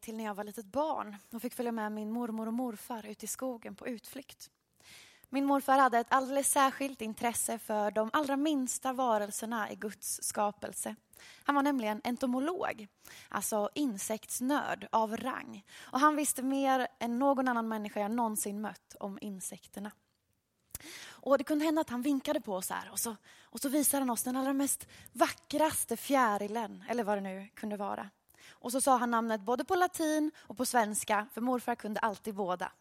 till 0.00 0.16
när 0.16 0.24
jag 0.24 0.34
var 0.34 0.44
litet 0.44 0.66
barn 0.66 1.16
och 1.32 1.42
fick 1.42 1.54
följa 1.54 1.72
med 1.72 1.92
min 1.92 2.10
mormor 2.10 2.46
och 2.46 2.54
morfar 2.54 3.06
ut 3.06 3.24
i 3.24 3.26
skogen 3.26 3.74
på 3.74 3.86
utflykt. 3.86 4.50
Min 5.28 5.44
morfar 5.44 5.78
hade 5.78 5.98
ett 5.98 6.06
alldeles 6.12 6.52
särskilt 6.52 7.00
intresse 7.00 7.58
för 7.58 7.90
de 7.90 8.10
allra 8.12 8.36
minsta 8.36 8.92
varelserna 8.92 9.70
i 9.70 9.76
Guds 9.76 10.22
skapelse. 10.22 10.96
Han 11.44 11.54
var 11.54 11.62
nämligen 11.62 12.00
entomolog, 12.04 12.88
alltså 13.28 13.70
insektsnörd 13.74 14.88
av 14.92 15.16
rang. 15.16 15.64
Och 15.80 16.00
han 16.00 16.16
visste 16.16 16.42
mer 16.42 16.88
än 17.00 17.18
någon 17.18 17.48
annan 17.48 17.68
människa 17.68 18.00
jag 18.00 18.10
någonsin 18.10 18.60
mött 18.60 18.96
om 19.00 19.18
insekterna. 19.20 19.90
Och 21.08 21.38
Det 21.38 21.44
kunde 21.44 21.64
hända 21.64 21.80
att 21.80 21.90
han 21.90 22.02
vinkade 22.02 22.40
på 22.40 22.54
oss 22.54 22.70
här 22.70 22.90
och 22.90 22.98
så, 22.98 23.16
och 23.42 23.60
så 23.60 23.68
visade 23.68 24.02
han 24.02 24.10
oss 24.10 24.22
den 24.22 24.36
allra 24.36 24.52
mest 24.52 24.88
vackraste 25.12 25.96
fjärilen, 25.96 26.84
eller 26.88 27.04
vad 27.04 27.16
det 27.16 27.20
nu 27.20 27.48
kunde 27.54 27.76
vara. 27.76 28.10
Och 28.50 28.72
så 28.72 28.80
sa 28.80 28.96
han 28.96 29.10
namnet 29.10 29.40
både 29.40 29.64
på 29.64 29.74
latin 29.74 30.30
och 30.38 30.56
på 30.56 30.66
svenska, 30.66 31.26
för 31.32 31.40
morfar 31.40 31.74
kunde 31.74 32.00
alltid 32.00 32.34
båda. 32.34 32.72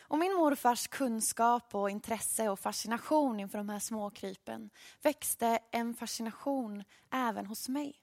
Och 0.00 0.18
min 0.18 0.34
morfars 0.34 0.88
kunskap 0.88 1.74
och 1.74 1.90
intresse 1.90 2.48
och 2.48 2.60
fascination 2.60 3.40
inför 3.40 3.58
de 3.58 3.68
här 3.68 3.78
småkrypen 3.78 4.70
växte 5.02 5.58
en 5.70 5.94
fascination 5.94 6.84
även 7.10 7.46
hos 7.46 7.68
mig. 7.68 8.00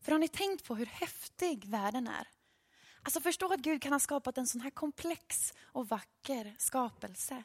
För 0.00 0.12
har 0.12 0.18
ni 0.18 0.28
tänkt 0.28 0.64
på 0.64 0.74
hur 0.74 0.86
häftig 0.86 1.64
världen 1.64 2.08
är? 2.08 2.28
Alltså 3.02 3.20
förstå 3.20 3.52
att 3.52 3.60
Gud 3.60 3.82
kan 3.82 3.92
ha 3.92 3.98
skapat 3.98 4.38
en 4.38 4.46
sån 4.46 4.60
här 4.60 4.70
komplex 4.70 5.54
och 5.62 5.88
vacker 5.88 6.54
skapelse. 6.58 7.44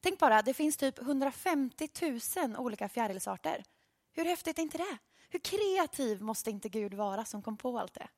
Tänk 0.00 0.18
bara, 0.18 0.42
det 0.42 0.54
finns 0.54 0.76
typ 0.76 0.98
150 0.98 1.88
000 2.36 2.56
olika 2.56 2.88
fjärilsarter. 2.88 3.64
Hur 4.12 4.24
häftigt 4.24 4.58
är 4.58 4.62
inte 4.62 4.78
det? 4.78 4.98
Hur 5.32 5.38
kreativ 5.38 6.22
måste 6.22 6.50
inte 6.50 6.68
Gud 6.68 6.94
vara 6.94 7.24
som 7.24 7.42
kom 7.42 7.56
på 7.56 7.78
allt 7.78 7.94
det? 7.94 8.08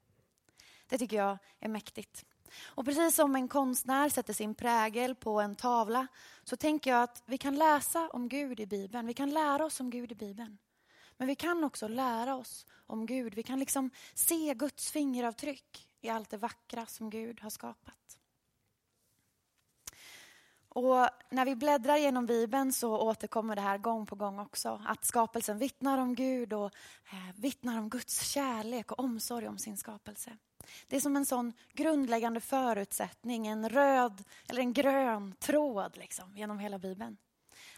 Det 0.88 0.98
tycker 0.98 1.16
jag 1.16 1.38
är 1.60 1.68
mäktigt. 1.68 2.24
Och 2.64 2.84
precis 2.84 3.14
som 3.14 3.36
en 3.36 3.48
konstnär 3.48 4.08
sätter 4.08 4.32
sin 4.32 4.54
prägel 4.54 5.14
på 5.14 5.40
en 5.40 5.56
tavla 5.56 6.06
så 6.44 6.56
tänker 6.56 6.90
jag 6.90 7.02
att 7.02 7.22
vi 7.26 7.38
kan 7.38 7.54
läsa 7.54 8.08
om 8.08 8.28
Gud 8.28 8.60
i 8.60 8.66
Bibeln. 8.66 9.06
Vi 9.06 9.14
kan 9.14 9.30
lära 9.30 9.64
oss 9.64 9.80
om 9.80 9.90
Gud 9.90 10.12
i 10.12 10.14
Bibeln. 10.14 10.58
Men 11.16 11.28
vi 11.28 11.34
kan 11.34 11.64
också 11.64 11.88
lära 11.88 12.34
oss 12.34 12.66
om 12.86 13.06
Gud. 13.06 13.34
Vi 13.34 13.42
kan 13.42 13.58
liksom 13.58 13.90
se 14.14 14.54
Guds 14.54 14.90
fingeravtryck 14.90 15.88
i 16.00 16.08
allt 16.08 16.30
det 16.30 16.36
vackra 16.36 16.86
som 16.86 17.10
Gud 17.10 17.40
har 17.40 17.50
skapat. 17.50 18.18
Och 20.74 21.08
när 21.30 21.44
vi 21.44 21.56
bläddrar 21.56 21.96
genom 21.96 22.26
Bibeln 22.26 22.72
så 22.72 22.98
återkommer 22.98 23.56
det 23.56 23.62
här 23.62 23.78
gång 23.78 24.06
på 24.06 24.16
gång 24.16 24.38
också. 24.38 24.82
Att 24.86 25.04
skapelsen 25.04 25.58
vittnar 25.58 25.98
om 25.98 26.14
Gud 26.14 26.52
och 26.52 26.70
eh, 27.12 27.34
vittnar 27.36 27.78
om 27.78 27.88
Guds 27.88 28.26
kärlek 28.26 28.92
och 28.92 28.98
omsorg 28.98 29.48
om 29.48 29.58
sin 29.58 29.76
skapelse. 29.76 30.36
Det 30.88 30.96
är 30.96 31.00
som 31.00 31.16
en 31.16 31.26
sån 31.26 31.52
grundläggande 31.72 32.40
förutsättning, 32.40 33.46
en 33.46 33.68
röd 33.68 34.24
eller 34.48 34.60
en 34.60 34.72
grön 34.72 35.34
tråd 35.38 35.96
liksom, 35.96 36.36
genom 36.36 36.58
hela 36.58 36.78
Bibeln. 36.78 37.16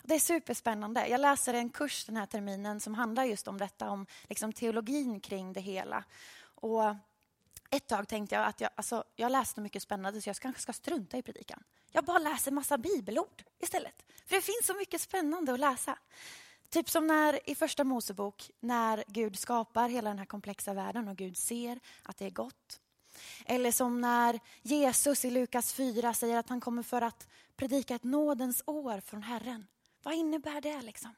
Det 0.02 0.14
är 0.14 0.18
superspännande. 0.18 1.08
Jag 1.08 1.20
läser 1.20 1.54
en 1.54 1.70
kurs 1.70 2.04
den 2.04 2.16
här 2.16 2.26
terminen 2.26 2.80
som 2.80 2.94
handlar 2.94 3.24
just 3.24 3.48
om 3.48 3.58
detta, 3.58 3.90
om 3.90 4.06
liksom 4.28 4.52
teologin 4.52 5.20
kring 5.20 5.52
det 5.52 5.60
hela. 5.60 6.04
Och 6.44 6.82
ett 7.70 7.86
tag 7.86 8.08
tänkte 8.08 8.34
jag 8.34 8.44
att 8.44 8.60
jag, 8.60 8.70
alltså, 8.74 9.04
jag 9.16 9.32
läste 9.32 9.60
mycket 9.60 9.82
spännande 9.82 10.22
så 10.22 10.28
jag 10.28 10.36
kanske 10.36 10.62
ska 10.62 10.72
strunta 10.72 11.18
i 11.18 11.22
predikan. 11.22 11.62
Jag 11.92 12.04
bara 12.04 12.18
läser 12.18 12.50
massa 12.50 12.78
bibelord 12.78 13.42
istället. 13.58 14.04
För 14.26 14.36
det 14.36 14.42
finns 14.42 14.66
så 14.66 14.74
mycket 14.74 15.00
spännande 15.00 15.52
att 15.52 15.60
läsa. 15.60 15.98
Typ 16.68 16.90
som 16.90 17.06
när 17.06 17.50
i 17.50 17.54
första 17.54 17.84
Mosebok, 17.84 18.50
när 18.60 19.04
Gud 19.06 19.38
skapar 19.38 19.88
hela 19.88 20.10
den 20.10 20.18
här 20.18 20.26
komplexa 20.26 20.74
världen 20.74 21.08
och 21.08 21.16
Gud 21.16 21.36
ser 21.36 21.80
att 22.02 22.16
det 22.16 22.26
är 22.26 22.30
gott. 22.30 22.80
Eller 23.44 23.72
som 23.72 24.00
när 24.00 24.40
Jesus 24.62 25.24
i 25.24 25.30
Lukas 25.30 25.72
4 25.72 26.14
säger 26.14 26.38
att 26.38 26.48
han 26.48 26.60
kommer 26.60 26.82
för 26.82 27.02
att 27.02 27.28
predika 27.56 27.94
ett 27.94 28.04
nådens 28.04 28.62
år 28.66 29.00
från 29.00 29.22
Herren. 29.22 29.66
Vad 30.02 30.14
innebär 30.14 30.60
det 30.60 30.82
liksom? 30.82 31.14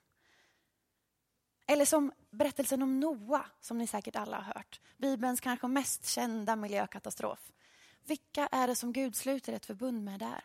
Eller 1.66 1.84
som 1.84 2.12
berättelsen 2.30 2.82
om 2.82 3.00
Noa, 3.00 3.44
som 3.60 3.78
ni 3.78 3.86
säkert 3.86 4.16
alla 4.16 4.36
har 4.36 4.54
hört. 4.54 4.80
Bibelns 4.96 5.40
kanske 5.40 5.68
mest 5.68 6.06
kända 6.06 6.56
miljökatastrof. 6.56 7.52
Vilka 8.04 8.46
är 8.46 8.66
det 8.66 8.74
som 8.74 8.92
Gud 8.92 9.16
sluter 9.16 9.52
ett 9.52 9.66
förbund 9.66 10.04
med 10.04 10.20
där? 10.20 10.44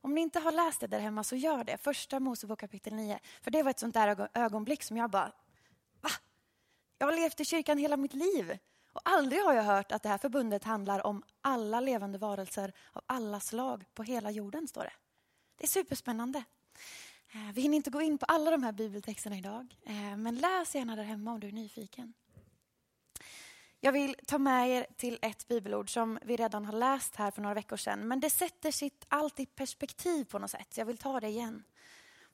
Om 0.00 0.14
ni 0.14 0.20
inte 0.20 0.40
har 0.40 0.52
läst 0.52 0.80
det 0.80 0.86
där 0.86 1.00
hemma 1.00 1.24
så 1.24 1.36
gör 1.36 1.64
det. 1.64 1.78
Första 1.78 2.20
Mosebok 2.20 2.60
kapitel 2.60 2.94
9. 2.94 3.18
För 3.42 3.50
det 3.50 3.62
var 3.62 3.70
ett 3.70 3.78
sånt 3.78 3.94
där 3.94 4.28
ögonblick 4.34 4.82
som 4.82 4.96
jag 4.96 5.10
bara, 5.10 5.32
va? 6.00 6.10
Jag 6.98 7.06
har 7.06 7.16
levt 7.16 7.40
i 7.40 7.44
kyrkan 7.44 7.78
hela 7.78 7.96
mitt 7.96 8.14
liv. 8.14 8.58
Och 8.92 9.00
aldrig 9.04 9.42
har 9.42 9.54
jag 9.54 9.62
hört 9.62 9.92
att 9.92 10.02
det 10.02 10.08
här 10.08 10.18
förbundet 10.18 10.64
handlar 10.64 11.06
om 11.06 11.22
alla 11.40 11.80
levande 11.80 12.18
varelser 12.18 12.72
av 12.92 13.02
alla 13.06 13.40
slag 13.40 13.84
på 13.94 14.02
hela 14.02 14.30
jorden, 14.30 14.68
står 14.68 14.82
det. 14.82 14.92
Det 15.56 15.64
är 15.64 15.68
superspännande. 15.68 16.44
Eh, 17.34 17.52
vi 17.54 17.62
hinner 17.62 17.76
inte 17.76 17.90
gå 17.90 18.02
in 18.02 18.18
på 18.18 18.26
alla 18.26 18.50
de 18.50 18.62
här 18.62 18.72
bibeltexterna 18.72 19.36
idag, 19.38 19.76
eh, 19.86 20.16
men 20.16 20.34
läs 20.34 20.74
gärna 20.74 20.96
där 20.96 21.02
hemma 21.02 21.32
om 21.32 21.40
du 21.40 21.48
är 21.48 21.52
nyfiken. 21.52 22.14
Jag 23.80 23.92
vill 23.92 24.16
ta 24.26 24.38
med 24.38 24.70
er 24.70 24.86
till 24.96 25.18
ett 25.22 25.48
bibelord 25.48 25.92
som 25.92 26.18
vi 26.22 26.36
redan 26.36 26.64
har 26.64 26.72
läst 26.72 27.16
här 27.16 27.30
för 27.30 27.42
några 27.42 27.54
veckor 27.54 27.76
sedan. 27.76 28.08
Men 28.08 28.20
det 28.20 28.30
sätter 28.30 28.70
sitt 28.70 29.04
allt 29.08 29.40
i 29.40 29.46
perspektiv 29.46 30.24
på 30.24 30.38
något 30.38 30.50
sätt. 30.50 30.76
Jag 30.76 30.86
vill 30.86 30.98
ta 30.98 31.20
det 31.20 31.28
igen. 31.28 31.64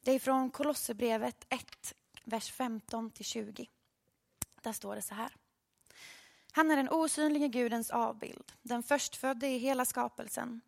Det 0.00 0.12
är 0.12 0.18
från 0.18 0.50
Kolosserbrevet 0.50 1.46
1, 1.48 1.94
vers 2.24 2.52
15-20. 2.52 3.68
Där 4.62 4.72
står 4.72 4.94
det 4.94 5.02
så 5.02 5.14
här. 5.14 5.32
Han 6.52 6.70
är 6.70 6.76
den 6.76 6.88
osynlige 6.88 7.48
Gudens 7.48 7.90
avbild, 7.90 8.52
den 8.62 8.82
förstfödde 8.82 9.46
i 9.48 9.58
hela 9.58 9.84
skapelsen. 9.84 10.60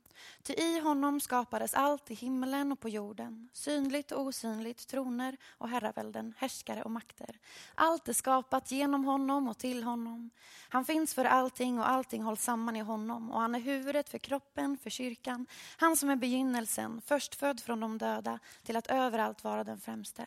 Ty 0.42 0.52
i 0.52 0.80
honom 0.80 1.20
skapades 1.20 1.74
allt 1.74 2.10
i 2.10 2.14
himmelen 2.14 2.72
och 2.72 2.80
på 2.80 2.88
jorden, 2.88 3.48
synligt 3.52 4.12
och 4.12 4.20
osynligt, 4.20 4.88
troner 4.88 5.36
och 5.58 5.68
herravälden, 5.68 6.34
härskare 6.38 6.82
och 6.82 6.90
makter. 6.90 7.38
Allt 7.74 8.08
är 8.08 8.12
skapat 8.12 8.70
genom 8.70 9.04
honom 9.04 9.48
och 9.48 9.58
till 9.58 9.82
honom. 9.82 10.30
Han 10.68 10.84
finns 10.84 11.14
för 11.14 11.24
allting 11.24 11.78
och 11.78 11.88
allting 11.88 12.22
hålls 12.22 12.42
samman 12.42 12.76
i 12.76 12.80
honom 12.80 13.30
och 13.30 13.40
han 13.40 13.54
är 13.54 13.60
huvudet 13.60 14.08
för 14.08 14.18
kroppen, 14.18 14.78
för 14.78 14.90
kyrkan. 14.90 15.46
Han 15.76 15.96
som 15.96 16.10
är 16.10 16.16
begynnelsen, 16.16 17.00
förstfödd 17.00 17.60
från 17.60 17.80
de 17.80 17.98
döda, 17.98 18.38
till 18.62 18.76
att 18.76 18.86
överallt 18.86 19.44
vara 19.44 19.64
den 19.64 19.80
främste. 19.80 20.26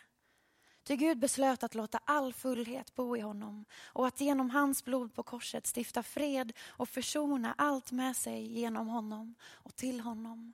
Ty 0.85 0.95
Gud 0.95 1.19
beslöt 1.19 1.63
att 1.63 1.75
låta 1.75 1.99
all 2.05 2.33
fullhet 2.33 2.95
bo 2.95 3.17
i 3.17 3.19
honom 3.19 3.65
och 3.83 4.07
att 4.07 4.21
genom 4.21 4.49
hans 4.49 4.83
blod 4.83 5.13
på 5.13 5.23
korset 5.23 5.67
stifta 5.75 6.03
fred 6.03 6.53
och 6.67 6.89
försona 6.89 7.55
allt 7.57 7.91
med 7.91 8.15
sig 8.15 8.59
genom 8.59 8.87
honom 8.87 9.35
och 9.43 9.75
till 9.75 9.99
honom. 9.99 10.53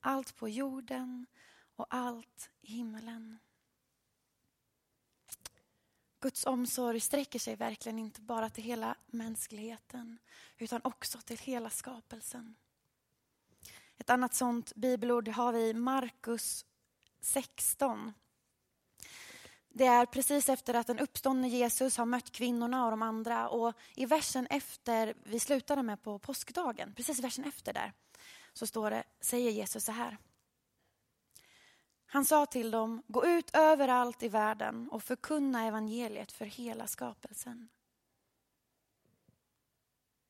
Allt 0.00 0.36
på 0.36 0.48
jorden 0.48 1.26
och 1.76 1.86
allt 1.90 2.50
i 2.60 2.72
himmelen. 2.72 3.38
Guds 6.20 6.46
omsorg 6.46 7.00
sträcker 7.00 7.38
sig 7.38 7.56
verkligen 7.56 7.98
inte 7.98 8.20
bara 8.20 8.50
till 8.50 8.64
hela 8.64 8.96
mänskligheten 9.06 10.18
utan 10.58 10.80
också 10.84 11.18
till 11.18 11.38
hela 11.38 11.70
skapelsen. 11.70 12.54
Ett 13.98 14.10
annat 14.10 14.34
sånt 14.34 14.74
bibelord 14.74 15.28
har 15.28 15.52
vi 15.52 15.68
i 15.68 15.74
Markus 15.74 16.66
16 17.20 18.12
det 19.76 19.86
är 19.86 20.06
precis 20.06 20.48
efter 20.48 20.74
att 20.74 20.86
den 20.86 20.98
uppståndne 20.98 21.48
Jesus 21.48 21.96
har 21.96 22.04
mött 22.04 22.32
kvinnorna 22.32 22.84
och 22.84 22.90
de 22.90 23.02
andra. 23.02 23.48
Och 23.48 23.74
I 23.94 24.06
versen 24.06 24.46
efter, 24.46 25.14
vi 25.24 25.40
slutade 25.40 25.82
med 25.82 26.02
på 26.02 26.18
påskdagen, 26.18 26.94
precis 26.94 27.18
i 27.18 27.22
versen 27.22 27.44
efter 27.44 27.72
där, 27.72 27.92
så 28.52 28.66
står 28.66 28.90
det, 28.90 29.04
säger 29.20 29.50
Jesus 29.50 29.84
så 29.84 29.92
här. 29.92 30.18
Han 32.06 32.24
sa 32.24 32.46
till 32.46 32.70
dem, 32.70 33.02
gå 33.06 33.26
ut 33.26 33.50
överallt 33.52 34.22
i 34.22 34.28
världen 34.28 34.88
och 34.90 35.02
förkunna 35.02 35.66
evangeliet 35.66 36.32
för 36.32 36.44
hela 36.44 36.86
skapelsen. 36.86 37.68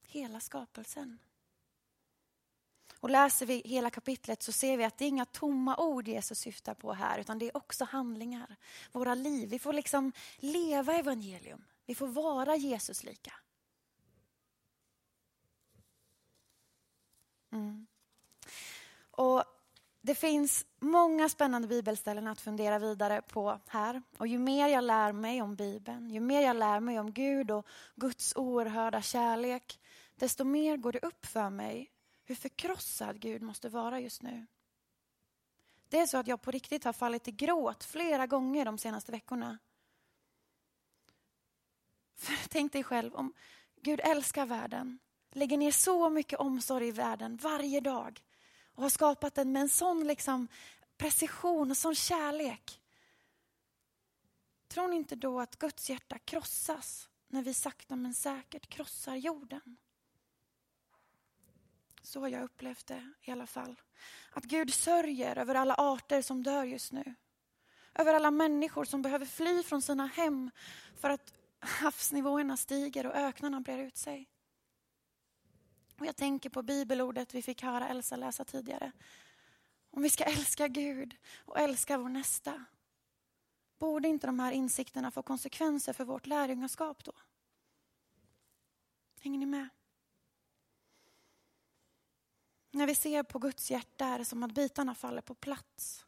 Hela 0.02 0.40
skapelsen. 0.40 1.18
Och 3.00 3.10
läser 3.10 3.46
vi 3.46 3.62
hela 3.64 3.90
kapitlet 3.90 4.42
så 4.42 4.52
ser 4.52 4.76
vi 4.76 4.84
att 4.84 4.98
det 4.98 5.04
är 5.04 5.08
inga 5.08 5.24
tomma 5.24 5.76
ord 5.76 6.08
Jesus 6.08 6.38
syftar 6.38 6.74
på 6.74 6.92
här 6.92 7.18
utan 7.18 7.38
det 7.38 7.46
är 7.46 7.56
också 7.56 7.84
handlingar. 7.84 8.56
Våra 8.92 9.14
liv. 9.14 9.48
Vi 9.48 9.58
får 9.58 9.72
liksom 9.72 10.12
leva 10.36 10.94
evangelium. 10.94 11.64
Vi 11.86 11.94
får 11.94 12.06
vara 12.06 12.56
Jesus 12.56 13.04
lika. 13.04 13.32
Mm. 17.52 17.86
Och 19.10 19.44
det 20.00 20.14
finns 20.14 20.66
många 20.80 21.28
spännande 21.28 21.68
bibelställen 21.68 22.26
att 22.26 22.40
fundera 22.40 22.78
vidare 22.78 23.22
på 23.22 23.60
här. 23.66 24.02
Och 24.18 24.26
ju 24.26 24.38
mer 24.38 24.68
jag 24.68 24.84
lär 24.84 25.12
mig 25.12 25.42
om 25.42 25.56
Bibeln, 25.56 26.10
ju 26.10 26.20
mer 26.20 26.40
jag 26.40 26.56
lär 26.56 26.80
mig 26.80 27.00
om 27.00 27.12
Gud 27.12 27.50
och 27.50 27.66
Guds 27.94 28.36
oerhörda 28.36 29.02
kärlek, 29.02 29.80
desto 30.14 30.44
mer 30.44 30.76
går 30.76 30.92
det 30.92 30.98
upp 30.98 31.26
för 31.26 31.50
mig 31.50 31.90
hur 32.26 32.34
förkrossad 32.34 33.20
Gud 33.20 33.42
måste 33.42 33.68
vara 33.68 34.00
just 34.00 34.22
nu. 34.22 34.46
Det 35.88 35.98
är 35.98 36.06
så 36.06 36.16
att 36.16 36.26
jag 36.26 36.42
på 36.42 36.50
riktigt 36.50 36.84
har 36.84 36.92
fallit 36.92 37.28
i 37.28 37.32
gråt 37.32 37.84
flera 37.84 38.26
gånger 38.26 38.64
de 38.64 38.78
senaste 38.78 39.12
veckorna. 39.12 39.58
För 42.16 42.48
tänk 42.48 42.72
dig 42.72 42.84
själv, 42.84 43.14
om 43.14 43.32
Gud 43.82 44.00
älskar 44.00 44.46
världen, 44.46 44.98
lägger 45.30 45.56
ner 45.56 45.70
så 45.70 46.10
mycket 46.10 46.38
omsorg 46.38 46.88
i 46.88 46.92
världen 46.92 47.36
varje 47.36 47.80
dag 47.80 48.22
och 48.74 48.82
har 48.82 48.90
skapat 48.90 49.34
den 49.34 49.52
med 49.52 49.62
en 49.62 49.68
sån 49.68 50.06
liksom 50.06 50.48
precision 50.96 51.70
och 51.70 51.76
sån 51.76 51.94
kärlek. 51.94 52.80
Tror 54.68 54.88
ni 54.88 54.96
inte 54.96 55.16
då 55.16 55.40
att 55.40 55.58
Guds 55.58 55.90
hjärta 55.90 56.18
krossas 56.18 57.08
när 57.28 57.42
vi 57.42 57.54
sakta 57.54 57.96
men 57.96 58.14
säkert 58.14 58.66
krossar 58.66 59.16
jorden? 59.16 59.76
Så 62.06 62.20
har 62.20 62.28
jag 62.28 62.42
upplevt 62.42 62.86
det 62.86 63.12
i 63.22 63.30
alla 63.30 63.46
fall. 63.46 63.80
Att 64.30 64.44
Gud 64.44 64.74
sörjer 64.74 65.38
över 65.38 65.54
alla 65.54 65.74
arter 65.74 66.22
som 66.22 66.42
dör 66.42 66.64
just 66.64 66.92
nu. 66.92 67.14
Över 67.94 68.14
alla 68.14 68.30
människor 68.30 68.84
som 68.84 69.02
behöver 69.02 69.26
fly 69.26 69.62
från 69.62 69.82
sina 69.82 70.06
hem 70.06 70.50
för 70.96 71.10
att 71.10 71.34
havsnivåerna 71.58 72.56
stiger 72.56 73.06
och 73.06 73.14
öknarna 73.14 73.60
brer 73.60 73.78
ut 73.78 73.96
sig. 73.96 74.28
Och 75.98 76.06
jag 76.06 76.16
tänker 76.16 76.50
på 76.50 76.62
bibelordet 76.62 77.34
vi 77.34 77.42
fick 77.42 77.62
höra 77.62 77.88
Elsa 77.88 78.16
läsa 78.16 78.44
tidigare. 78.44 78.92
Om 79.90 80.02
vi 80.02 80.10
ska 80.10 80.24
älska 80.24 80.68
Gud 80.68 81.16
och 81.44 81.58
älska 81.58 81.98
vår 81.98 82.08
nästa. 82.08 82.64
Borde 83.78 84.08
inte 84.08 84.26
de 84.26 84.40
här 84.40 84.52
insikterna 84.52 85.10
få 85.10 85.22
konsekvenser 85.22 85.92
för 85.92 86.04
vårt 86.04 86.26
lärjungaskap 86.26 87.04
då? 87.04 87.12
Hänger 89.20 89.38
ni 89.38 89.46
med? 89.46 89.68
När 92.76 92.86
vi 92.86 92.94
ser 92.94 93.22
på 93.22 93.38
Guds 93.38 93.70
hjärta 93.70 94.06
är 94.06 94.18
det 94.18 94.24
som 94.24 94.42
att 94.42 94.52
bitarna 94.52 94.94
faller 94.94 95.22
på 95.22 95.34
plats. 95.34 96.06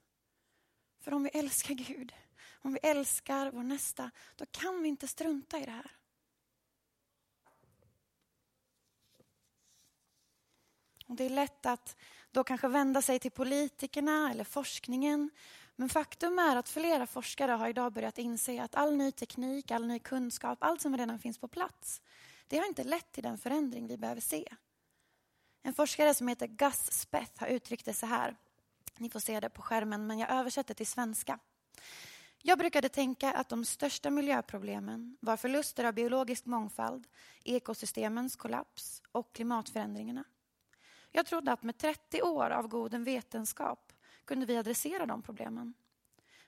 För 1.00 1.14
om 1.14 1.22
vi 1.22 1.30
älskar 1.30 1.74
Gud, 1.74 2.12
om 2.50 2.72
vi 2.72 2.78
älskar 2.82 3.50
vår 3.50 3.62
nästa, 3.62 4.10
då 4.36 4.46
kan 4.46 4.82
vi 4.82 4.88
inte 4.88 5.08
strunta 5.08 5.58
i 5.58 5.64
det 5.64 5.70
här. 5.70 5.90
Och 11.06 11.16
det 11.16 11.24
är 11.24 11.30
lätt 11.30 11.66
att 11.66 11.96
då 12.30 12.44
kanske 12.44 12.68
vända 12.68 13.02
sig 13.02 13.18
till 13.18 13.30
politikerna 13.30 14.30
eller 14.30 14.44
forskningen. 14.44 15.30
Men 15.76 15.88
faktum 15.88 16.38
är 16.38 16.56
att 16.56 16.68
flera 16.68 17.06
forskare 17.06 17.52
har 17.52 17.68
idag 17.68 17.92
börjat 17.92 18.18
inse 18.18 18.62
att 18.62 18.74
all 18.74 18.96
ny 18.96 19.12
teknik, 19.12 19.70
all 19.70 19.86
ny 19.86 19.98
kunskap, 19.98 20.58
allt 20.60 20.80
som 20.80 20.96
redan 20.96 21.18
finns 21.18 21.38
på 21.38 21.48
plats, 21.48 22.02
det 22.48 22.58
har 22.58 22.66
inte 22.66 22.84
lett 22.84 23.12
till 23.12 23.22
den 23.22 23.38
förändring 23.38 23.86
vi 23.86 23.96
behöver 23.96 24.20
se. 24.20 24.44
En 25.62 25.74
forskare 25.74 26.14
som 26.14 26.28
heter 26.28 26.46
Gus 26.46 26.92
Speth 26.92 27.40
har 27.40 27.46
uttryckt 27.48 27.84
det 27.84 27.94
så 27.94 28.06
här. 28.06 28.36
Ni 28.96 29.10
får 29.10 29.20
se 29.20 29.40
det 29.40 29.48
på 29.50 29.62
skärmen, 29.62 30.06
men 30.06 30.18
jag 30.18 30.30
översätter 30.30 30.74
till 30.74 30.86
svenska. 30.86 31.38
Jag 32.42 32.58
brukade 32.58 32.88
tänka 32.88 33.32
att 33.32 33.48
de 33.48 33.64
största 33.64 34.10
miljöproblemen 34.10 35.16
var 35.20 35.36
förluster 35.36 35.84
av 35.84 35.94
biologisk 35.94 36.46
mångfald, 36.46 37.06
ekosystemens 37.44 38.36
kollaps 38.36 39.02
och 39.12 39.34
klimatförändringarna. 39.34 40.24
Jag 41.10 41.26
trodde 41.26 41.52
att 41.52 41.62
med 41.62 41.78
30 41.78 42.22
år 42.22 42.50
av 42.50 42.68
god 42.68 42.94
vetenskap 42.94 43.92
kunde 44.24 44.46
vi 44.46 44.56
adressera 44.56 45.06
de 45.06 45.22
problemen. 45.22 45.74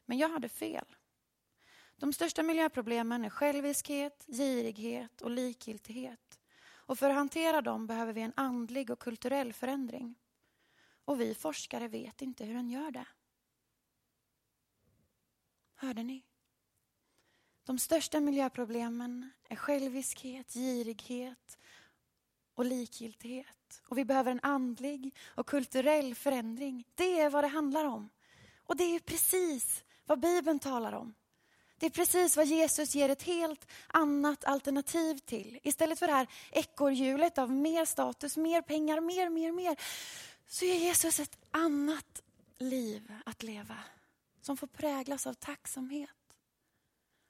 Men 0.07 0.19
jag 0.19 0.29
hade 0.29 0.49
fel. 0.49 0.87
De 1.97 2.13
största 2.13 2.43
miljöproblemen 2.43 3.25
är 3.25 3.31
själviskhet, 3.31 4.25
girighet 4.27 5.21
och 5.21 5.31
likgiltighet. 5.31 6.40
Och 6.91 6.99
för 6.99 7.11
att 7.11 7.17
hantera 7.17 7.63
dem 7.63 7.87
behöver 7.87 8.13
vi 8.13 8.21
en 8.21 8.33
andlig 8.37 8.91
och 8.91 8.99
kulturell 8.99 9.53
förändring. 9.53 10.15
Och 11.05 11.21
vi 11.21 11.35
forskare 11.35 11.89
vet 11.89 12.23
inte 12.23 12.45
hur 12.45 12.55
den 12.55 12.71
gör 12.71 12.91
det. 12.91 13.07
Hörde 15.75 16.03
ni? 16.03 16.25
De 17.65 17.79
största 17.79 18.21
miljöproblemen 18.21 19.31
är 19.49 19.57
själviskhet, 19.57 20.53
girighet 20.53 21.59
och 22.55 22.65
likgiltighet. 22.65 23.83
Och 23.87 23.99
vi 23.99 24.05
behöver 24.05 24.31
en 24.31 24.41
andlig 24.43 25.17
och 25.27 25.47
kulturell 25.47 26.15
förändring. 26.15 26.85
Det 26.95 27.21
är 27.21 27.31
vad 27.31 27.45
det 27.45 27.49
handlar 27.49 27.85
om. 27.85 28.09
Och 28.57 28.77
det 28.77 28.85
är 28.85 29.01
precis 29.01 29.85
vad 30.07 30.21
Bibeln 30.21 30.59
talar 30.59 30.93
om. 30.93 31.15
Det 31.81 31.87
är 31.87 31.91
precis 31.91 32.37
vad 32.37 32.47
Jesus 32.47 32.95
ger 32.95 33.09
ett 33.09 33.23
helt 33.23 33.67
annat 33.87 34.45
alternativ 34.45 35.19
till. 35.19 35.61
Istället 35.63 35.99
för 35.99 36.07
det 36.07 36.13
här 36.13 36.29
ekorrhjulet 36.51 37.39
av 37.39 37.51
mer 37.51 37.85
status, 37.85 38.37
mer 38.37 38.63
pengar, 38.63 39.01
mer, 39.01 39.29
mer, 39.29 39.53
mer. 39.53 39.81
Så 40.47 40.65
ger 40.65 40.75
Jesus 40.75 41.21
ett 41.21 41.39
annat 41.51 42.23
liv 42.59 43.13
att 43.25 43.43
leva. 43.43 43.77
Som 44.41 44.57
får 44.57 44.67
präglas 44.67 45.27
av 45.27 45.35
tacksamhet, 45.35 46.37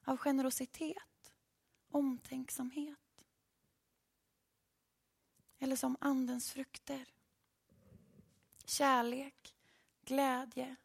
av 0.05 0.17
generositet, 0.17 1.33
omtänksamhet. 1.91 2.99
Eller 5.59 5.77
som 5.77 5.97
andens 6.01 6.51
frukter. 6.51 7.07
Kärlek, 8.65 9.55
glädje, 10.05 10.77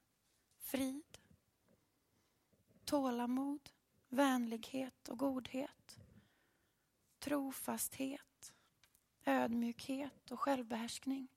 frid 0.60 1.15
tålamod, 2.96 3.70
vänlighet 4.10 5.10
och 5.10 5.20
godhet, 5.20 6.00
trofasthet, 7.20 8.54
ödmjukhet 9.26 10.32
och 10.32 10.40
självbehärskning. 10.40 11.28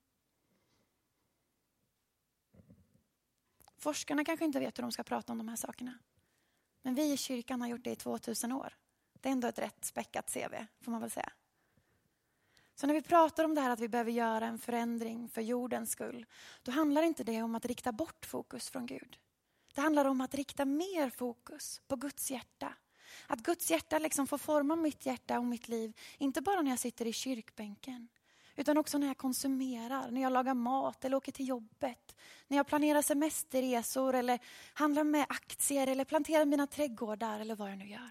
Forskarna 3.76 4.24
kanske 4.24 4.44
inte 4.44 4.60
vet 4.60 4.78
hur 4.78 4.82
de 4.82 4.92
ska 4.92 5.02
prata 5.02 5.32
om 5.32 5.38
de 5.38 5.48
här 5.48 5.56
sakerna. 5.56 5.98
Men 6.82 6.94
vi 6.94 7.12
i 7.12 7.16
kyrkan 7.16 7.60
har 7.60 7.68
gjort 7.68 7.84
det 7.84 7.90
i 7.90 7.96
2000 7.96 8.52
år. 8.52 8.76
Det 9.12 9.28
är 9.28 9.32
ändå 9.32 9.48
ett 9.48 9.58
rätt 9.58 9.84
späckat 9.84 10.34
CV, 10.34 10.54
får 10.80 10.90
man 10.90 11.00
väl 11.00 11.10
säga. 11.10 11.32
Så 12.74 12.86
när 12.86 12.94
vi 12.94 13.02
pratar 13.02 13.44
om 13.44 13.54
det 13.54 13.60
här 13.60 13.70
att 13.70 13.80
vi 13.80 13.88
behöver 13.88 14.12
göra 14.12 14.46
en 14.46 14.58
förändring 14.58 15.28
för 15.28 15.42
jordens 15.42 15.90
skull, 15.90 16.26
då 16.62 16.72
handlar 16.72 17.02
inte 17.02 17.24
det 17.24 17.42
om 17.42 17.54
att 17.54 17.64
rikta 17.64 17.92
bort 17.92 18.26
fokus 18.26 18.70
från 18.70 18.86
Gud. 18.86 19.18
Det 19.78 19.82
handlar 19.82 20.04
om 20.04 20.20
att 20.20 20.34
rikta 20.34 20.64
mer 20.64 21.10
fokus 21.10 21.80
på 21.88 21.96
Guds 21.96 22.30
hjärta. 22.30 22.74
Att 23.26 23.38
Guds 23.40 23.70
hjärta 23.70 23.98
liksom 23.98 24.26
får 24.26 24.38
forma 24.38 24.76
mitt 24.76 25.06
hjärta 25.06 25.38
och 25.38 25.44
mitt 25.44 25.68
liv, 25.68 25.96
inte 26.18 26.40
bara 26.40 26.62
när 26.62 26.70
jag 26.70 26.78
sitter 26.78 27.06
i 27.06 27.12
kyrkbänken, 27.12 28.08
utan 28.56 28.78
också 28.78 28.98
när 28.98 29.06
jag 29.06 29.16
konsumerar, 29.16 30.10
när 30.10 30.20
jag 30.20 30.32
lagar 30.32 30.54
mat 30.54 31.04
eller 31.04 31.16
åker 31.16 31.32
till 31.32 31.48
jobbet, 31.48 32.16
när 32.48 32.56
jag 32.56 32.66
planerar 32.66 33.02
semesterresor 33.02 34.14
eller 34.14 34.38
handlar 34.74 35.04
med 35.04 35.26
aktier 35.28 35.86
eller 35.86 36.04
planterar 36.04 36.44
mina 36.44 36.66
trädgårdar 36.66 37.40
eller 37.40 37.56
vad 37.56 37.70
jag 37.70 37.78
nu 37.78 37.88
gör. 37.88 38.10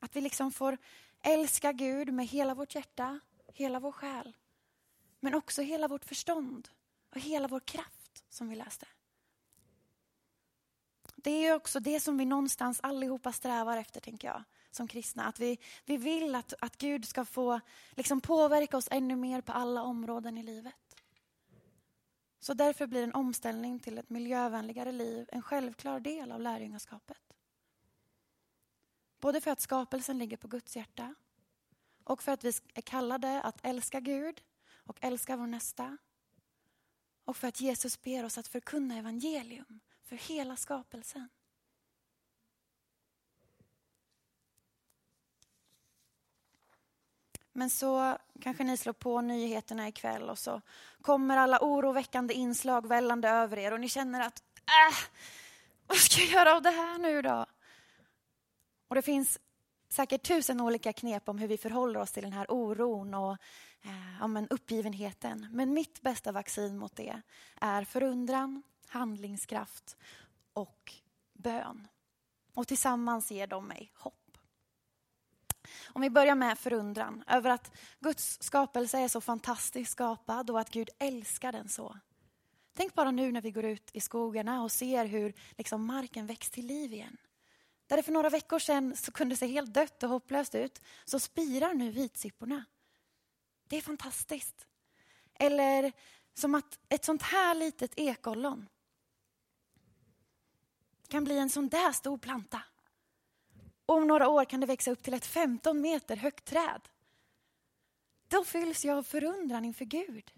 Att 0.00 0.16
vi 0.16 0.20
liksom 0.20 0.52
får 0.52 0.78
älska 1.22 1.72
Gud 1.72 2.12
med 2.12 2.26
hela 2.26 2.54
vårt 2.54 2.74
hjärta, 2.74 3.20
hela 3.54 3.80
vår 3.80 3.92
själ, 3.92 4.32
men 5.20 5.34
också 5.34 5.62
hela 5.62 5.88
vårt 5.88 6.04
förstånd 6.04 6.68
och 7.14 7.20
hela 7.20 7.48
vår 7.48 7.60
kraft 7.60 8.24
som 8.28 8.48
vi 8.48 8.56
läste 8.56 8.86
det 11.26 11.46
är 11.46 11.54
också 11.54 11.80
det 11.80 12.00
som 12.00 12.18
vi 12.18 12.24
någonstans 12.24 12.80
allihopa 12.82 13.32
strävar 13.32 13.76
efter, 13.76 14.00
tänker 14.00 14.28
jag, 14.28 14.44
som 14.70 14.88
kristna. 14.88 15.24
Att 15.24 15.40
vi, 15.40 15.58
vi 15.84 15.96
vill 15.96 16.34
att, 16.34 16.54
att 16.60 16.78
Gud 16.78 17.08
ska 17.08 17.24
få 17.24 17.60
liksom 17.90 18.20
påverka 18.20 18.76
oss 18.76 18.88
ännu 18.90 19.16
mer 19.16 19.40
på 19.40 19.52
alla 19.52 19.82
områden 19.82 20.38
i 20.38 20.42
livet. 20.42 20.96
Så 22.38 22.54
därför 22.54 22.86
blir 22.86 23.04
en 23.04 23.14
omställning 23.14 23.80
till 23.80 23.98
ett 23.98 24.10
miljövänligare 24.10 24.92
liv 24.92 25.28
en 25.32 25.42
självklar 25.42 26.00
del 26.00 26.32
av 26.32 26.40
lärjungaskapet. 26.40 27.34
Både 29.20 29.40
för 29.40 29.50
att 29.50 29.60
skapelsen 29.60 30.18
ligger 30.18 30.36
på 30.36 30.48
Guds 30.48 30.76
hjärta 30.76 31.14
och 32.04 32.22
för 32.22 32.32
att 32.32 32.44
vi 32.44 32.52
är 32.74 32.82
kallade 32.82 33.42
att 33.42 33.58
älska 33.62 34.00
Gud 34.00 34.42
och 34.74 34.98
älska 35.00 35.36
vår 35.36 35.46
nästa. 35.46 35.96
Och 37.24 37.36
för 37.36 37.48
att 37.48 37.60
Jesus 37.60 38.02
ber 38.02 38.24
oss 38.24 38.38
att 38.38 38.48
förkunna 38.48 38.96
evangelium 38.96 39.80
för 40.06 40.16
hela 40.16 40.56
skapelsen. 40.56 41.28
Men 47.52 47.70
så 47.70 48.18
kanske 48.40 48.64
ni 48.64 48.76
slår 48.76 48.92
på 48.92 49.20
nyheterna 49.20 49.88
ikväll 49.88 50.30
och 50.30 50.38
så 50.38 50.60
kommer 51.02 51.36
alla 51.36 51.58
oroväckande 51.60 52.34
inslag 52.34 52.86
vällande 52.88 53.28
över 53.28 53.56
er 53.56 53.72
och 53.72 53.80
ni 53.80 53.88
känner 53.88 54.20
att 54.20 54.42
äh, 54.56 54.96
vad 55.86 55.98
ska 55.98 56.20
jag 56.20 56.30
göra 56.30 56.56
av 56.56 56.62
det 56.62 56.70
här 56.70 56.98
nu 56.98 57.22
då? 57.22 57.46
Och 58.88 58.94
det 58.94 59.02
finns 59.02 59.38
säkert 59.88 60.22
tusen 60.22 60.60
olika 60.60 60.92
knep 60.92 61.28
om 61.28 61.38
hur 61.38 61.48
vi 61.48 61.58
förhåller 61.58 62.00
oss 62.00 62.12
till 62.12 62.22
den 62.22 62.32
här 62.32 62.46
oron 62.52 63.14
och 63.14 63.32
eh, 63.82 64.18
ja, 64.20 64.26
men 64.26 64.48
uppgivenheten. 64.48 65.48
Men 65.52 65.74
mitt 65.74 66.02
bästa 66.02 66.32
vaccin 66.32 66.78
mot 66.78 66.96
det 66.96 67.22
är 67.60 67.84
förundran, 67.84 68.62
handlingskraft 68.88 69.96
och 70.52 70.92
bön. 71.32 71.88
Och 72.54 72.68
tillsammans 72.68 73.30
ger 73.30 73.46
de 73.46 73.68
mig 73.68 73.92
hopp. 73.94 74.38
Om 75.86 76.02
vi 76.02 76.10
börjar 76.10 76.34
med 76.34 76.58
förundran 76.58 77.24
över 77.26 77.50
att 77.50 77.72
Guds 78.00 78.42
skapelse 78.42 78.98
är 78.98 79.08
så 79.08 79.20
fantastiskt 79.20 79.92
skapad 79.92 80.50
och 80.50 80.60
att 80.60 80.70
Gud 80.70 80.90
älskar 80.98 81.52
den 81.52 81.68
så. 81.68 81.98
Tänk 82.74 82.94
bara 82.94 83.10
nu 83.10 83.32
när 83.32 83.40
vi 83.40 83.50
går 83.50 83.64
ut 83.64 83.90
i 83.92 84.00
skogarna 84.00 84.62
och 84.62 84.72
ser 84.72 85.04
hur 85.04 85.34
liksom 85.58 85.86
marken 85.86 86.26
väcks 86.26 86.50
till 86.50 86.66
liv 86.66 86.92
igen. 86.92 87.16
Där 87.86 87.96
det 87.96 88.02
för 88.02 88.12
några 88.12 88.30
veckor 88.30 88.58
sedan 88.58 88.96
så 88.96 89.12
kunde 89.12 89.36
se 89.36 89.46
helt 89.46 89.74
dött 89.74 90.02
och 90.02 90.08
hopplöst 90.08 90.54
ut, 90.54 90.82
så 91.04 91.20
spirar 91.20 91.74
nu 91.74 91.90
vitsipporna. 91.90 92.64
Det 93.68 93.76
är 93.76 93.80
fantastiskt. 93.80 94.66
Eller 95.34 95.92
som 96.34 96.54
att 96.54 96.78
ett 96.88 97.04
sånt 97.04 97.22
här 97.22 97.54
litet 97.54 97.92
ekollon 97.96 98.68
kan 101.08 101.24
bli 101.24 101.38
en 101.38 101.50
sån 101.50 101.68
där 101.68 101.92
stor 101.92 102.18
planta. 102.18 102.62
Om 103.86 104.06
några 104.06 104.28
år 104.28 104.44
kan 104.44 104.60
det 104.60 104.66
växa 104.66 104.90
upp 104.90 105.02
till 105.02 105.14
ett 105.14 105.26
15 105.26 105.80
meter 105.80 106.16
högt 106.16 106.44
träd. 106.44 106.88
Då 108.28 108.44
fylls 108.44 108.84
jag 108.84 108.98
av 108.98 109.02
förundran 109.02 109.64
inför 109.64 109.84
Gud. 109.84 110.32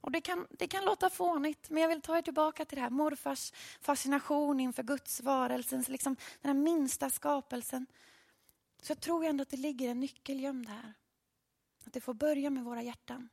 Och 0.00 0.10
det 0.10 0.20
kan, 0.20 0.46
det 0.50 0.68
kan 0.68 0.84
låta 0.84 1.10
fånigt, 1.10 1.70
men 1.70 1.82
jag 1.82 1.88
vill 1.88 2.02
ta 2.02 2.18
er 2.18 2.22
tillbaka 2.22 2.64
till 2.64 2.76
det 2.76 2.82
här 2.82 2.90
morfars 2.90 3.52
fascination 3.80 4.60
inför 4.60 4.82
Guds 4.82 5.20
varelsen, 5.20 5.84
liksom 5.88 6.16
den 6.40 6.56
här 6.56 6.62
minsta 6.62 7.10
skapelsen. 7.10 7.86
Så 8.82 8.90
jag 8.90 9.00
tror 9.00 9.24
ändå 9.24 9.42
att 9.42 9.50
det 9.50 9.56
ligger 9.56 9.88
en 9.88 10.00
nyckel 10.00 10.40
gömd 10.40 10.68
här. 10.68 10.94
Att 11.86 11.92
det 11.92 12.00
får 12.00 12.14
börja 12.14 12.50
med 12.50 12.64
våra 12.64 12.82
hjärtan. 12.82 13.28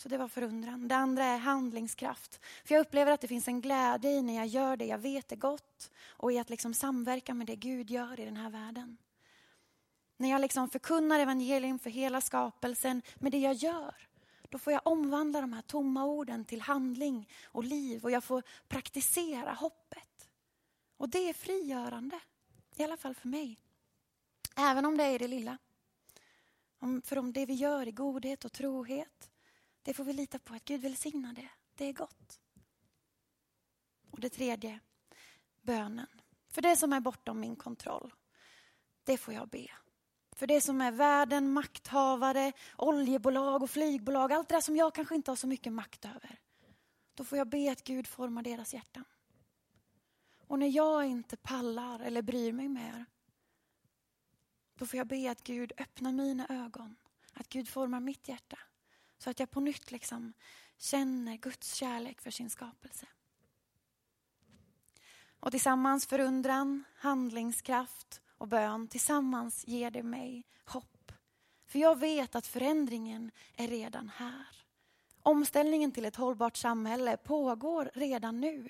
Så 0.00 0.08
det 0.08 0.18
var 0.18 0.28
förundran. 0.28 0.88
Det 0.88 0.96
andra 0.96 1.24
är 1.24 1.38
handlingskraft. 1.38 2.40
För 2.64 2.74
jag 2.74 2.80
upplever 2.82 3.12
att 3.12 3.20
det 3.20 3.28
finns 3.28 3.48
en 3.48 3.60
glädje 3.60 4.10
i 4.10 4.22
när 4.22 4.36
jag 4.36 4.46
gör 4.46 4.76
det 4.76 4.84
jag 4.84 4.98
vet 4.98 5.32
är 5.32 5.36
gott 5.36 5.90
och 6.06 6.32
i 6.32 6.38
att 6.38 6.50
liksom 6.50 6.74
samverka 6.74 7.34
med 7.34 7.46
det 7.46 7.56
Gud 7.56 7.90
gör 7.90 8.20
i 8.20 8.24
den 8.24 8.36
här 8.36 8.50
världen. 8.50 8.96
När 10.16 10.30
jag 10.30 10.40
liksom 10.40 10.68
förkunnar 10.68 11.20
evangelium 11.20 11.78
för 11.78 11.90
hela 11.90 12.20
skapelsen 12.20 13.02
med 13.14 13.32
det 13.32 13.38
jag 13.38 13.54
gör 13.54 13.94
då 14.48 14.58
får 14.58 14.72
jag 14.72 14.86
omvandla 14.86 15.40
de 15.40 15.52
här 15.52 15.62
tomma 15.62 16.04
orden 16.04 16.44
till 16.44 16.60
handling 16.60 17.28
och 17.44 17.64
liv 17.64 18.04
och 18.04 18.10
jag 18.10 18.24
får 18.24 18.42
praktisera 18.68 19.52
hoppet. 19.52 20.28
Och 20.96 21.08
det 21.08 21.28
är 21.28 21.32
frigörande, 21.32 22.20
i 22.76 22.84
alla 22.84 22.96
fall 22.96 23.14
för 23.14 23.28
mig. 23.28 23.58
Även 24.56 24.84
om 24.84 24.96
det 24.96 25.04
är 25.04 25.18
det 25.18 25.28
lilla. 25.28 25.58
För 27.04 27.18
om 27.18 27.32
det 27.32 27.46
vi 27.46 27.54
gör 27.54 27.88
i 27.88 27.92
godhet 27.92 28.44
och 28.44 28.52
trohet, 28.52 29.29
det 29.82 29.94
får 29.94 30.04
vi 30.04 30.12
lita 30.12 30.38
på 30.38 30.54
att 30.54 30.64
Gud 30.64 30.80
välsignar 30.80 31.32
det. 31.32 31.48
Det 31.74 31.84
är 31.84 31.92
gott. 31.92 32.40
Och 34.10 34.20
det 34.20 34.30
tredje, 34.30 34.80
bönen. 35.60 36.06
För 36.48 36.62
det 36.62 36.76
som 36.76 36.92
är 36.92 37.00
bortom 37.00 37.40
min 37.40 37.56
kontroll, 37.56 38.14
det 39.04 39.18
får 39.18 39.34
jag 39.34 39.48
be. 39.48 39.70
För 40.32 40.46
det 40.46 40.60
som 40.60 40.80
är 40.80 40.92
världen, 40.92 41.52
makthavare, 41.52 42.52
oljebolag 42.76 43.62
och 43.62 43.70
flygbolag, 43.70 44.32
allt 44.32 44.48
det 44.48 44.54
där 44.54 44.60
som 44.60 44.76
jag 44.76 44.94
kanske 44.94 45.14
inte 45.14 45.30
har 45.30 45.36
så 45.36 45.46
mycket 45.46 45.72
makt 45.72 46.04
över. 46.04 46.40
Då 47.14 47.24
får 47.24 47.38
jag 47.38 47.48
be 47.48 47.72
att 47.72 47.84
Gud 47.84 48.06
formar 48.06 48.42
deras 48.42 48.74
hjärtan. 48.74 49.04
Och 50.46 50.58
när 50.58 50.66
jag 50.66 51.06
inte 51.06 51.36
pallar 51.36 52.00
eller 52.00 52.22
bryr 52.22 52.52
mig 52.52 52.68
mer, 52.68 53.04
då 54.74 54.86
får 54.86 54.98
jag 54.98 55.06
be 55.06 55.30
att 55.30 55.44
Gud 55.44 55.72
öppnar 55.78 56.12
mina 56.12 56.46
ögon, 56.48 56.96
att 57.32 57.48
Gud 57.48 57.68
formar 57.68 58.00
mitt 58.00 58.28
hjärta. 58.28 58.58
Så 59.20 59.30
att 59.30 59.40
jag 59.40 59.50
på 59.50 59.60
nytt 59.60 59.90
liksom 59.90 60.32
känner 60.78 61.36
Guds 61.36 61.74
kärlek 61.74 62.20
för 62.20 62.30
sin 62.30 62.50
skapelse. 62.50 63.06
Och 65.40 65.50
tillsammans 65.50 66.06
förundran, 66.06 66.84
handlingskraft 66.96 68.20
och 68.38 68.48
bön, 68.48 68.88
tillsammans 68.88 69.66
ger 69.66 69.90
det 69.90 70.02
mig 70.02 70.46
hopp. 70.64 71.12
För 71.66 71.78
jag 71.78 71.98
vet 71.98 72.34
att 72.34 72.46
förändringen 72.46 73.30
är 73.56 73.68
redan 73.68 74.08
här. 74.08 74.64
Omställningen 75.22 75.92
till 75.92 76.04
ett 76.04 76.16
hållbart 76.16 76.56
samhälle 76.56 77.16
pågår 77.16 77.90
redan 77.94 78.40
nu. 78.40 78.68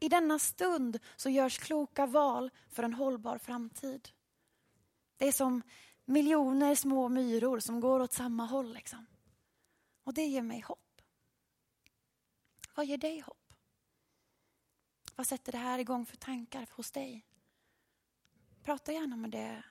I 0.00 0.08
denna 0.08 0.38
stund 0.38 0.98
så 1.16 1.30
görs 1.30 1.58
kloka 1.58 2.06
val 2.06 2.50
för 2.68 2.82
en 2.82 2.94
hållbar 2.94 3.38
framtid. 3.38 4.08
Det 5.16 5.28
är 5.28 5.32
som 5.32 5.62
miljoner 6.04 6.74
små 6.74 7.08
myror 7.08 7.58
som 7.58 7.80
går 7.80 8.00
åt 8.00 8.12
samma 8.12 8.46
håll. 8.46 8.72
Liksom. 8.74 9.06
Och 10.10 10.14
det 10.14 10.26
ger 10.26 10.42
mig 10.42 10.60
hopp. 10.60 11.02
Vad 12.74 12.86
ger 12.86 12.98
dig 12.98 13.20
hopp? 13.20 13.52
Vad 15.16 15.26
sätter 15.26 15.52
det 15.52 15.58
här 15.58 15.78
igång 15.78 16.06
för 16.06 16.16
tankar 16.16 16.68
hos 16.72 16.90
dig? 16.90 17.26
Prata 18.62 18.92
gärna 18.92 19.16
med 19.16 19.30
det 19.30 19.62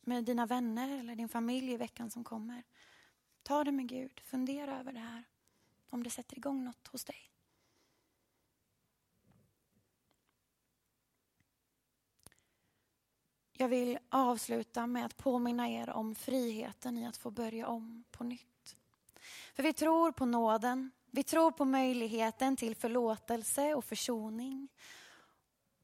med 0.00 0.24
dina 0.24 0.46
vänner 0.46 0.98
eller 0.98 1.16
din 1.16 1.28
familj 1.28 1.72
i 1.72 1.76
veckan 1.76 2.10
som 2.10 2.24
kommer. 2.24 2.62
Ta 3.42 3.64
det 3.64 3.72
med 3.72 3.88
Gud, 3.88 4.20
fundera 4.24 4.80
över 4.80 4.92
det 4.92 5.00
här. 5.00 5.24
Om 5.90 6.02
det 6.02 6.10
sätter 6.10 6.38
igång 6.38 6.64
något 6.64 6.86
hos 6.86 7.04
dig. 7.04 7.30
Jag 13.52 13.68
vill 13.68 13.98
avsluta 14.08 14.86
med 14.86 15.06
att 15.06 15.16
påminna 15.16 15.68
er 15.68 15.90
om 15.90 16.14
friheten 16.14 16.98
i 16.98 17.06
att 17.06 17.16
få 17.16 17.30
börja 17.30 17.66
om 17.66 18.04
på 18.10 18.24
nytt. 18.24 18.50
För 19.60 19.64
vi 19.64 19.72
tror 19.72 20.12
på 20.12 20.26
nåden, 20.26 20.90
vi 21.10 21.22
tror 21.22 21.50
på 21.50 21.64
möjligheten 21.64 22.56
till 22.56 22.76
förlåtelse 22.76 23.74
och 23.74 23.84
försoning. 23.84 24.68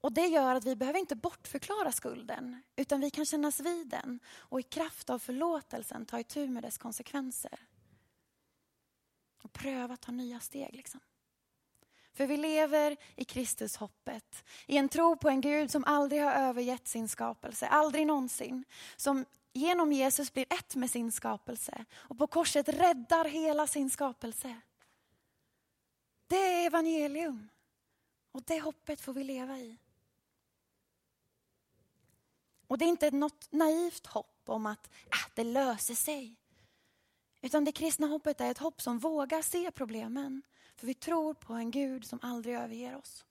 Och 0.01 0.13
Det 0.13 0.27
gör 0.27 0.55
att 0.55 0.65
vi 0.65 0.75
behöver 0.75 0.99
inte 0.99 1.15
bortförklara 1.15 1.91
skulden, 1.91 2.61
utan 2.75 3.01
vi 3.01 3.09
kan 3.09 3.25
kännas 3.25 3.59
vid 3.59 3.87
den 3.87 4.19
och 4.35 4.59
i 4.59 4.63
kraft 4.63 5.09
av 5.09 5.19
förlåtelsen 5.19 6.05
ta 6.05 6.19
itu 6.19 6.47
med 6.47 6.63
dess 6.63 6.77
konsekvenser. 6.77 7.59
Och 9.43 9.53
pröva 9.53 9.93
att 9.93 10.01
ta 10.01 10.11
nya 10.11 10.39
steg. 10.39 10.75
Liksom. 10.75 10.99
För 12.13 12.27
vi 12.27 12.37
lever 12.37 12.97
i 13.15 13.25
Kristus 13.25 13.75
hoppet, 13.75 14.43
i 14.67 14.77
en 14.77 14.89
tro 14.89 15.17
på 15.17 15.29
en 15.29 15.41
Gud 15.41 15.71
som 15.71 15.83
aldrig 15.85 16.21
har 16.21 16.31
övergett 16.31 16.87
sin 16.87 17.09
skapelse, 17.09 17.67
aldrig 17.67 18.07
någonsin. 18.07 18.65
Som 18.95 19.25
genom 19.57 19.91
Jesus 19.91 20.33
blir 20.33 20.45
ett 20.53 20.75
med 20.75 20.89
sin 20.89 21.11
skapelse 21.11 21.85
och 21.93 22.17
på 22.17 22.27
korset 22.27 22.69
räddar 22.69 23.25
hela 23.25 23.67
sin 23.67 23.89
skapelse. 23.89 24.61
Det 26.27 26.35
är 26.35 26.67
evangelium. 26.67 27.49
Och 28.31 28.43
det 28.43 28.59
hoppet 28.59 29.01
får 29.01 29.13
vi 29.13 29.23
leva 29.23 29.59
i. 29.59 29.77
Och 32.67 32.77
det 32.77 32.85
är 32.85 32.89
inte 32.89 33.11
något 33.11 33.51
naivt 33.51 34.07
hopp 34.07 34.41
om 34.45 34.65
att 34.65 34.87
äh, 34.87 35.31
det 35.35 35.43
löser 35.43 35.95
sig. 35.95 36.35
Utan 37.41 37.65
det 37.65 37.71
kristna 37.71 38.07
hoppet 38.07 38.41
är 38.41 38.51
ett 38.51 38.57
hopp 38.57 38.81
som 38.81 38.99
vågar 38.99 39.41
se 39.41 39.71
problemen. 39.71 40.41
För 40.75 40.87
vi 40.87 40.93
tror 40.93 41.33
på 41.33 41.53
en 41.53 41.71
Gud 41.71 42.05
som 42.05 42.19
aldrig 42.21 42.55
överger 42.55 42.95
oss. 42.95 43.25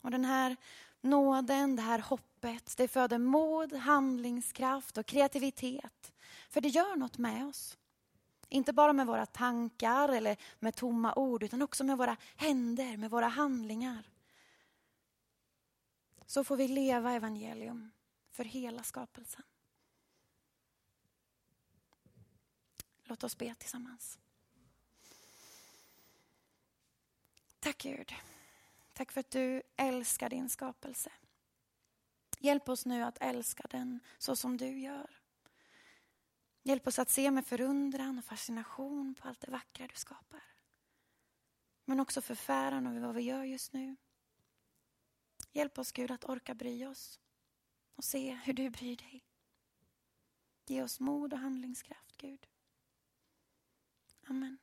Och 0.00 0.10
den 0.10 0.24
här 0.24 0.56
nåden, 1.00 1.76
det 1.76 1.82
här 1.82 1.98
hoppet, 1.98 2.35
det 2.76 2.88
föder 2.88 3.18
mod, 3.18 3.72
handlingskraft 3.72 4.98
och 4.98 5.06
kreativitet. 5.06 6.12
För 6.50 6.60
det 6.60 6.68
gör 6.68 6.96
något 6.96 7.18
med 7.18 7.46
oss. 7.46 7.78
Inte 8.48 8.72
bara 8.72 8.92
med 8.92 9.06
våra 9.06 9.26
tankar 9.26 10.08
eller 10.08 10.36
med 10.58 10.74
tomma 10.74 11.14
ord 11.14 11.42
utan 11.42 11.62
också 11.62 11.84
med 11.84 11.98
våra 11.98 12.16
händer, 12.36 12.96
med 12.96 13.10
våra 13.10 13.28
handlingar 13.28 14.04
så 16.26 16.44
får 16.44 16.56
vi 16.56 16.68
leva 16.68 17.12
evangelium 17.12 17.90
för 18.30 18.44
hela 18.44 18.82
skapelsen. 18.82 19.42
Låt 23.04 23.24
oss 23.24 23.38
be 23.38 23.54
tillsammans. 23.54 24.18
Tack 27.58 27.78
Gud. 27.78 28.14
Tack 28.92 29.12
för 29.12 29.20
att 29.20 29.30
du 29.30 29.62
älskar 29.76 30.30
din 30.30 30.48
skapelse. 30.48 31.12
Hjälp 32.38 32.68
oss 32.68 32.86
nu 32.86 33.02
att 33.02 33.18
älska 33.20 33.66
den 33.70 34.00
så 34.18 34.36
som 34.36 34.56
du 34.56 34.78
gör. 34.78 35.20
Hjälp 36.62 36.86
oss 36.86 36.98
att 36.98 37.10
se 37.10 37.30
med 37.30 37.46
förundran 37.46 38.18
och 38.18 38.24
fascination 38.24 39.14
på 39.14 39.28
allt 39.28 39.40
det 39.40 39.50
vackra 39.50 39.86
du 39.86 39.94
skapar. 39.94 40.44
Men 41.84 42.00
också 42.00 42.22
förfäran 42.22 42.86
över 42.86 43.00
vad 43.00 43.14
vi 43.14 43.22
gör 43.22 43.44
just 43.44 43.72
nu. 43.72 43.96
Hjälp 45.52 45.78
oss 45.78 45.92
Gud 45.92 46.10
att 46.10 46.24
orka 46.24 46.54
bry 46.54 46.86
oss 46.86 47.20
och 47.94 48.04
se 48.04 48.34
hur 48.34 48.52
du 48.52 48.70
bryr 48.70 48.96
dig. 48.96 49.24
Ge 50.66 50.82
oss 50.82 51.00
mod 51.00 51.32
och 51.32 51.38
handlingskraft 51.38 52.16
Gud. 52.16 52.46
Amen. 54.26 54.58